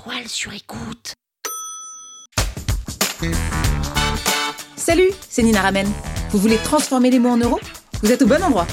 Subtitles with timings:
[0.00, 1.14] étoiles sur écoute.
[4.76, 5.86] Salut, c'est Nina Ramen.
[6.30, 7.60] Vous voulez transformer les mots en euros?
[8.02, 8.66] Vous êtes au bon endroit.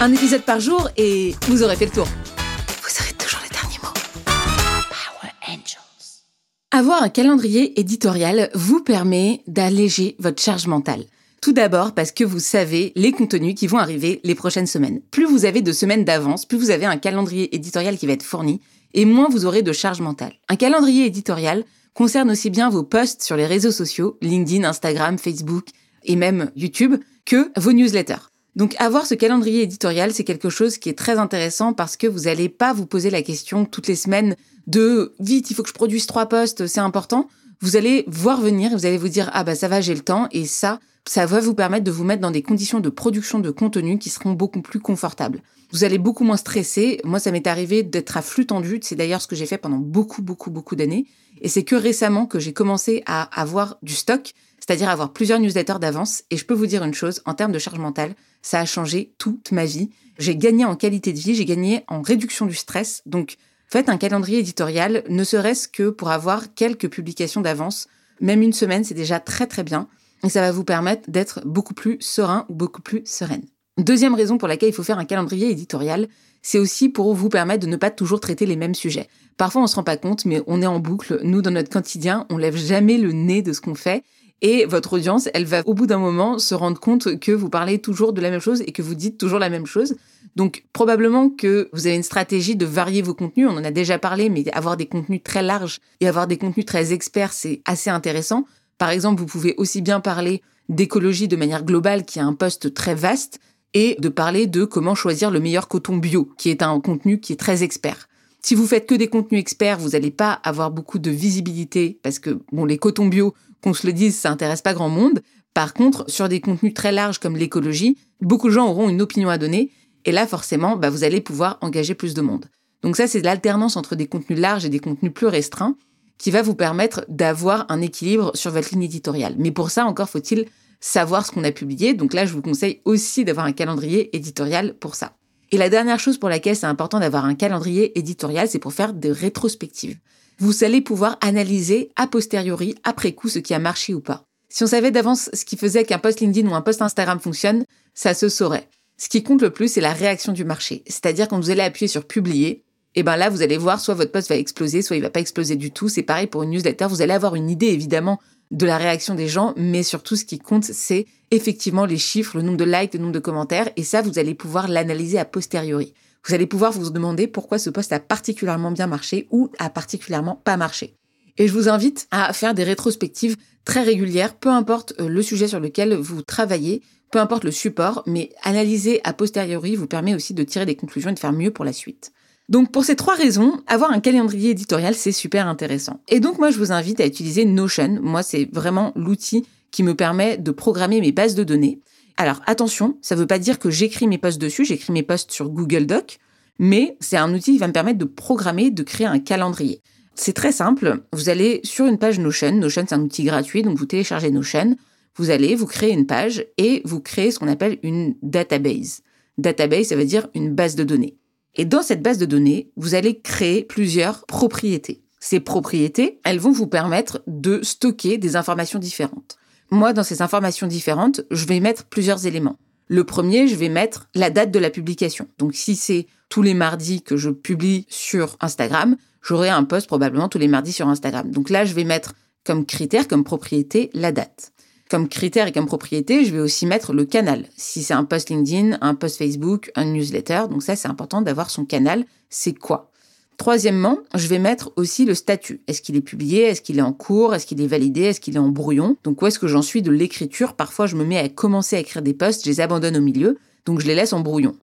[0.00, 2.06] Un épisode par jour et vous aurez fait le tour.
[2.06, 3.92] Vous aurez toujours les derniers mots.
[4.24, 6.22] Power Angels.
[6.70, 11.04] Avoir un calendrier éditorial vous permet d'alléger votre charge mentale.
[11.40, 15.00] Tout d'abord parce que vous savez les contenus qui vont arriver les prochaines semaines.
[15.10, 18.22] Plus vous avez de semaines d'avance, plus vous avez un calendrier éditorial qui va être
[18.22, 18.60] fourni,
[18.94, 20.32] et moins vous aurez de charge mentale.
[20.48, 25.66] Un calendrier éditorial concerne aussi bien vos posts sur les réseaux sociaux, LinkedIn, Instagram, Facebook
[26.04, 28.30] et même YouTube, que vos newsletters.
[28.56, 32.20] Donc avoir ce calendrier éditorial, c'est quelque chose qui est très intéressant parce que vous
[32.20, 35.74] n'allez pas vous poser la question toutes les semaines de vite, il faut que je
[35.74, 37.28] produise trois posts, c'est important.
[37.64, 40.02] Vous allez voir venir et vous allez vous dire ah bah ça va, j'ai le
[40.02, 43.38] temps et ça, ça va vous permettre de vous mettre dans des conditions de production
[43.38, 45.40] de contenu qui seront beaucoup plus confortables.
[45.72, 47.00] Vous allez beaucoup moins stresser.
[47.04, 48.80] Moi, ça m'est arrivé d'être à flux tendu.
[48.82, 51.06] C'est d'ailleurs ce que j'ai fait pendant beaucoup, beaucoup, beaucoup d'années.
[51.40, 55.78] Et c'est que récemment que j'ai commencé à avoir du stock, c'est-à-dire avoir plusieurs newsletters
[55.80, 56.22] d'avance.
[56.30, 59.14] Et je peux vous dire une chose, en termes de charge mentale, ça a changé
[59.16, 59.88] toute ma vie.
[60.18, 63.00] J'ai gagné en qualité de vie, j'ai gagné en réduction du stress.
[63.06, 67.88] Donc, faites un calendrier éditorial, ne serait-ce que pour avoir quelques publications d'avance.
[68.20, 69.88] Même une semaine, c'est déjà très, très bien.
[70.24, 73.44] Et ça va vous permettre d'être beaucoup plus serein ou beaucoup plus sereine.
[73.76, 76.08] Deuxième raison pour laquelle il faut faire un calendrier éditorial,
[76.42, 79.08] c'est aussi pour vous permettre de ne pas toujours traiter les mêmes sujets.
[79.36, 81.18] Parfois, on se rend pas compte, mais on est en boucle.
[81.24, 84.04] Nous, dans notre quotidien, on lève jamais le nez de ce qu'on fait.
[84.42, 87.78] Et votre audience, elle va au bout d'un moment se rendre compte que vous parlez
[87.78, 89.96] toujours de la même chose et que vous dites toujours la même chose.
[90.36, 93.98] Donc probablement que vous avez une stratégie de varier vos contenus, on en a déjà
[93.98, 97.90] parlé, mais avoir des contenus très larges et avoir des contenus très experts, c'est assez
[97.90, 98.44] intéressant.
[98.78, 102.74] Par exemple, vous pouvez aussi bien parler d'écologie de manière globale, qui est un poste
[102.74, 103.38] très vaste,
[103.74, 107.32] et de parler de comment choisir le meilleur coton bio, qui est un contenu qui
[107.32, 108.08] est très expert.
[108.40, 112.18] Si vous faites que des contenus experts, vous n'allez pas avoir beaucoup de visibilité parce
[112.18, 115.22] que bon, les cotons bio, qu'on se le dise, ça intéresse pas grand monde.
[115.54, 119.28] Par contre, sur des contenus très larges comme l'écologie, beaucoup de gens auront une opinion
[119.28, 119.70] à donner
[120.04, 122.46] et là, forcément, bah, vous allez pouvoir engager plus de monde.
[122.82, 125.76] Donc ça, c'est l'alternance entre des contenus larges et des contenus plus restreints
[126.18, 129.34] qui va vous permettre d'avoir un équilibre sur votre ligne éditoriale.
[129.38, 130.46] Mais pour ça, encore faut-il
[130.80, 131.94] savoir ce qu'on a publié.
[131.94, 135.12] Donc là, je vous conseille aussi d'avoir un calendrier éditorial pour ça.
[135.50, 138.92] Et la dernière chose pour laquelle c'est important d'avoir un calendrier éditorial, c'est pour faire
[138.92, 139.98] des rétrospectives.
[140.38, 144.24] Vous allez pouvoir analyser a posteriori, après coup, ce qui a marché ou pas.
[144.48, 147.64] Si on savait d'avance ce qui faisait qu'un post LinkedIn ou un post Instagram fonctionne,
[147.94, 148.68] ça se saurait.
[148.96, 150.82] Ce qui compte le plus, c'est la réaction du marché.
[150.86, 154.12] C'est-à-dire quand vous allez appuyer sur publier, et ben là, vous allez voir, soit votre
[154.12, 155.88] post va exploser, soit il va pas exploser du tout.
[155.88, 156.86] C'est pareil pour une newsletter.
[156.88, 158.20] Vous allez avoir une idée, évidemment,
[158.52, 162.42] de la réaction des gens, mais surtout ce qui compte, c'est effectivement les chiffres, le
[162.42, 165.92] nombre de likes, le nombre de commentaires, et ça, vous allez pouvoir l'analyser a posteriori.
[166.26, 170.40] Vous allez pouvoir vous demander pourquoi ce poste a particulièrement bien marché ou a particulièrement
[170.44, 170.96] pas marché.
[171.36, 175.48] Et je vous invite à faire des rétrospectives très régulières, peu importe euh, le sujet
[175.48, 180.34] sur lequel vous travaillez, peu importe le support, mais analyser a posteriori vous permet aussi
[180.34, 182.12] de tirer des conclusions et de faire mieux pour la suite.
[182.48, 186.00] Donc pour ces trois raisons, avoir un calendrier éditorial, c'est super intéressant.
[186.08, 188.00] Et donc moi, je vous invite à utiliser Notion.
[188.02, 191.80] Moi, c'est vraiment l'outil qui me permet de programmer mes bases de données.
[192.16, 195.32] Alors attention, ça ne veut pas dire que j'écris mes posts dessus, j'écris mes posts
[195.32, 196.18] sur Google Doc,
[196.58, 199.80] mais c'est un outil qui va me permettre de programmer, de créer un calendrier.
[200.14, 203.76] C'est très simple, vous allez sur une page Notion, Notion c'est un outil gratuit, donc
[203.76, 204.76] vous téléchargez Notion,
[205.16, 209.02] vous allez, vous créez une page et vous créez ce qu'on appelle une database.
[209.38, 211.16] Database, ça veut dire une base de données.
[211.56, 215.02] Et dans cette base de données, vous allez créer plusieurs propriétés.
[215.20, 219.38] Ces propriétés, elles vont vous permettre de stocker des informations différentes.
[219.70, 222.58] Moi, dans ces informations différentes, je vais mettre plusieurs éléments.
[222.86, 225.28] Le premier, je vais mettre la date de la publication.
[225.38, 230.28] Donc si c'est tous les mardis que je publie sur Instagram, j'aurai un post probablement
[230.28, 231.30] tous les mardis sur Instagram.
[231.30, 232.14] Donc là, je vais mettre
[232.44, 234.52] comme critère, comme propriété, la date.
[234.90, 237.46] Comme critère et comme propriété, je vais aussi mettre le canal.
[237.56, 241.48] Si c'est un post LinkedIn, un post Facebook, un newsletter, donc ça c'est important d'avoir
[241.48, 242.90] son canal, c'est quoi?
[243.38, 245.62] Troisièmement, je vais mettre aussi le statut.
[245.66, 246.42] Est-ce qu'il est publié?
[246.42, 247.34] Est-ce qu'il est en cours?
[247.34, 248.02] Est-ce qu'il est validé?
[248.02, 248.96] Est-ce qu'il est en brouillon?
[249.02, 250.54] Donc où est-ce que j'en suis de l'écriture?
[250.54, 253.38] Parfois je me mets à commencer à écrire des posts, je les abandonne au milieu,
[253.64, 254.54] donc je les laisse en brouillon.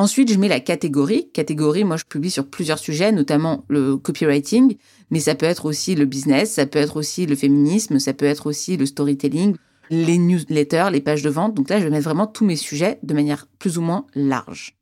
[0.00, 1.28] Ensuite, je mets la catégorie.
[1.32, 4.76] Catégorie, moi, je publie sur plusieurs sujets, notamment le copywriting,
[5.10, 8.24] mais ça peut être aussi le business, ça peut être aussi le féminisme, ça peut
[8.24, 9.56] être aussi le storytelling,
[9.90, 11.54] les newsletters, les pages de vente.
[11.54, 14.76] Donc là, je vais mettre vraiment tous mes sujets de manière plus ou moins large.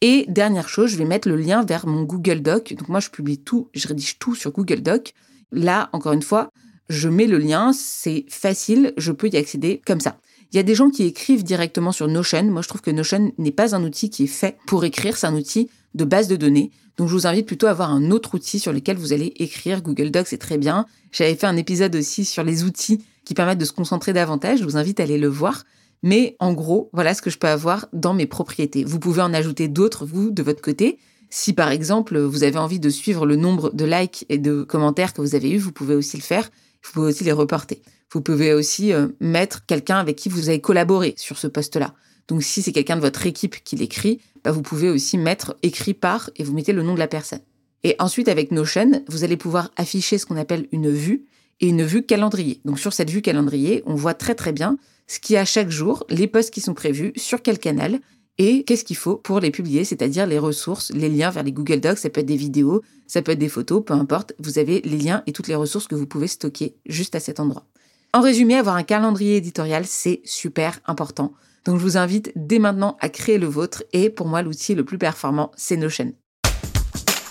[0.00, 2.72] Et dernière chose, je vais mettre le lien vers mon Google Doc.
[2.74, 5.12] Donc moi, je publie tout, je rédige tout sur Google Doc.
[5.50, 6.50] Là, encore une fois,
[6.88, 10.18] je mets le lien, c'est facile, je peux y accéder comme ça.
[10.52, 12.44] Il y a des gens qui écrivent directement sur Notion.
[12.44, 15.26] Moi, je trouve que Notion n'est pas un outil qui est fait pour écrire, c'est
[15.26, 16.70] un outil de base de données.
[16.98, 19.80] Donc, je vous invite plutôt à avoir un autre outil sur lequel vous allez écrire.
[19.80, 20.84] Google Docs, c'est très bien.
[21.10, 24.58] J'avais fait un épisode aussi sur les outils qui permettent de se concentrer davantage.
[24.58, 25.64] Je vous invite à aller le voir.
[26.02, 28.84] Mais en gros, voilà ce que je peux avoir dans mes propriétés.
[28.84, 30.98] Vous pouvez en ajouter d'autres, vous, de votre côté.
[31.30, 35.14] Si par exemple, vous avez envie de suivre le nombre de likes et de commentaires
[35.14, 36.50] que vous avez eus, vous pouvez aussi le faire.
[36.84, 37.80] Vous pouvez aussi les reporter.
[38.12, 41.94] Vous pouvez aussi euh, mettre quelqu'un avec qui vous avez collaboré sur ce poste-là.
[42.28, 45.94] Donc si c'est quelqu'un de votre équipe qui l'écrit, bah, vous pouvez aussi mettre écrit
[45.94, 47.40] par et vous mettez le nom de la personne.
[47.84, 51.24] Et ensuite, avec Notion, vous allez pouvoir afficher ce qu'on appelle une vue
[51.60, 52.60] et une vue calendrier.
[52.64, 54.78] Donc sur cette vue calendrier, on voit très très bien
[55.08, 57.98] ce qu'il y a chaque jour, les posts qui sont prévus, sur quel canal
[58.38, 61.80] et qu'est-ce qu'il faut pour les publier, c'est-à-dire les ressources, les liens vers les Google
[61.80, 64.80] Docs, ça peut être des vidéos, ça peut être des photos, peu importe, vous avez
[64.82, 67.66] les liens et toutes les ressources que vous pouvez stocker juste à cet endroit.
[68.14, 71.32] En résumé, avoir un calendrier éditorial, c'est super important.
[71.64, 74.84] Donc je vous invite dès maintenant à créer le vôtre et pour moi l'outil le
[74.84, 76.12] plus performant, c'est Notion.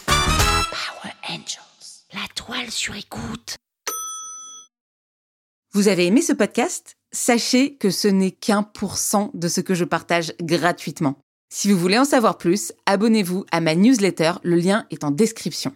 [0.08, 2.08] Power Angels.
[2.14, 3.58] La toile sur écoute.
[5.72, 6.96] Vous avez aimé ce podcast?
[7.12, 11.20] Sachez que ce n'est qu'un pour cent de ce que je partage gratuitement.
[11.54, 15.76] Si vous voulez en savoir plus, abonnez-vous à ma newsletter, le lien est en description.